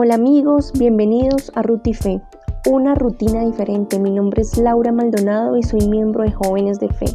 [0.00, 2.22] Hola amigos, bienvenidos a Fe,
[2.70, 3.98] una rutina diferente.
[3.98, 7.06] Mi nombre es Laura Maldonado y soy miembro de Jóvenes de Fe.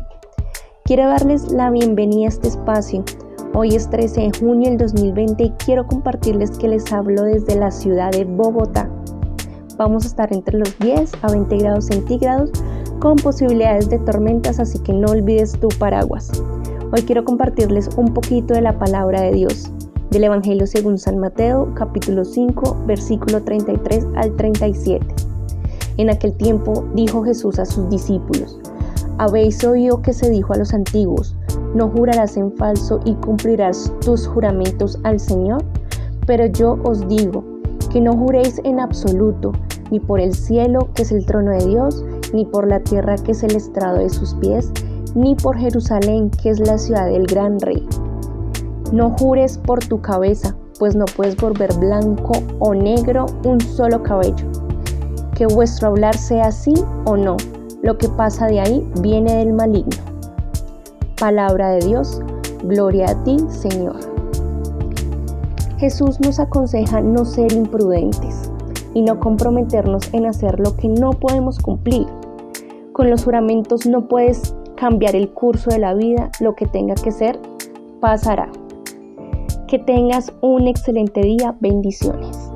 [0.83, 3.05] Quiero darles la bienvenida a este espacio.
[3.53, 7.71] Hoy es 13 de junio del 2020 y quiero compartirles que les hablo desde la
[7.71, 8.89] ciudad de Bogotá.
[9.77, 12.51] Vamos a estar entre los 10 a 20 grados centígrados
[12.99, 16.29] con posibilidades de tormentas, así que no olvides tu paraguas.
[16.91, 19.71] Hoy quiero compartirles un poquito de la palabra de Dios
[20.13, 25.03] del Evangelio según San Mateo, capítulo 5, versículo 33 al 37.
[25.97, 28.59] En aquel tiempo dijo Jesús a sus discípulos,
[29.17, 31.35] Habéis oído que se dijo a los antiguos,
[31.73, 35.65] no jurarás en falso y cumplirás tus juramentos al Señor,
[36.27, 37.43] pero yo os digo,
[37.91, 39.51] que no juréis en absoluto,
[39.89, 43.31] ni por el cielo, que es el trono de Dios, ni por la tierra, que
[43.31, 44.71] es el estrado de sus pies,
[45.15, 47.83] ni por Jerusalén, que es la ciudad del gran rey
[48.93, 54.45] no jures por tu cabeza, pues no puedes volver blanco o negro un solo cabello.
[55.35, 57.37] Que vuestro hablar sea así o no,
[57.81, 59.97] lo que pasa de ahí viene del maligno.
[61.19, 62.21] Palabra de Dios,
[62.65, 63.95] gloria a ti, Señor.
[65.79, 68.51] Jesús nos aconseja no ser imprudentes
[68.93, 72.05] y no comprometernos en hacer lo que no podemos cumplir.
[72.91, 77.11] Con los juramentos no puedes cambiar el curso de la vida, lo que tenga que
[77.11, 77.39] ser,
[77.99, 78.51] pasará.
[79.73, 81.55] Que tengas un excelente día.
[81.59, 82.52] Bendiciones.